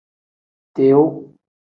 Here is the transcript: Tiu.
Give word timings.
Tiu. 0.79 1.03